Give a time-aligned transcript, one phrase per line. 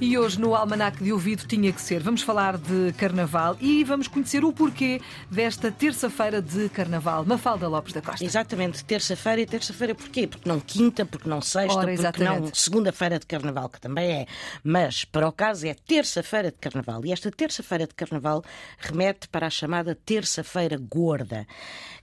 [0.00, 2.02] E hoje no Almanac de Ouvido tinha que ser.
[2.02, 7.24] Vamos falar de carnaval e vamos conhecer o porquê desta terça-feira de carnaval.
[7.24, 8.24] Mafalda Lopes da Costa.
[8.24, 10.26] Exatamente, terça-feira e terça-feira porquê?
[10.26, 14.26] Porque não quinta, porque não sexta, Ora, porque não segunda-feira de carnaval, que também é.
[14.62, 17.04] Mas, para o caso, é terça-feira de carnaval.
[17.04, 18.42] E esta terça-feira de carnaval
[18.78, 21.46] remete para a chamada terça-feira gorda,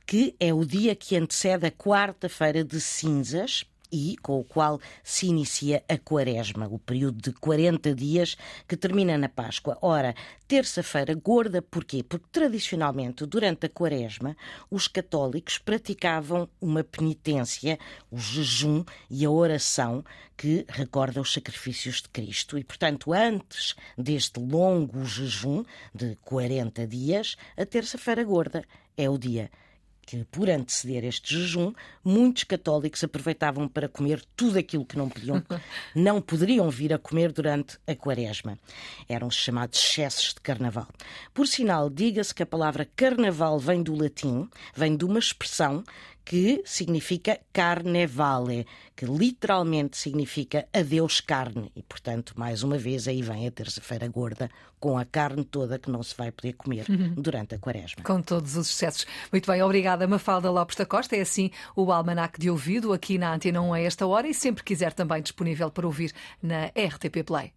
[0.08, 5.28] que é o dia que antecede a quarta-feira de cinzas e com o qual se
[5.28, 8.38] inicia a Quaresma, o período de 40 dias
[8.68, 9.78] que termina na Páscoa.
[9.82, 10.16] Ora,
[10.48, 12.04] terça-feira gorda, porquê?
[12.04, 14.36] Porque tradicionalmente, durante a Quaresma,
[14.70, 17.78] os católicos praticavam uma penitência,
[18.10, 20.04] o jejum e a oração
[20.38, 22.58] que recorda os sacrifícios de Cristo.
[22.58, 25.64] E, portanto, antes deste longo jejum
[25.94, 28.64] de 40 dias, a terça-feira gorda
[28.98, 29.50] é o dia
[30.06, 31.74] que, por anteceder este jejum,
[32.04, 35.44] muitos católicos aproveitavam para comer tudo aquilo que não podiam,
[35.96, 38.58] não poderiam vir a comer durante a quaresma.
[39.08, 40.88] Eram os chamados excessos de carnaval.
[41.34, 45.84] Por sinal, diga-se que a palavra carnaval vem do latim, vem de uma expressão
[46.24, 51.72] que significa carnevale, que literalmente significa adeus carne.
[51.76, 55.90] E, portanto, mais uma vez, aí vem a terça-feira gorda, com a carne toda que
[55.90, 58.04] não se vai poder comer durante a quaresma.
[58.04, 59.06] Com todos os excessos.
[59.32, 61.16] Muito bem, obrigada Mafalda Lopes da Costa.
[61.16, 64.64] É assim o Almanac de Ouvido aqui na Antena 1 a esta hora e sempre
[64.64, 67.50] quiser também disponível para ouvir na RTP Play.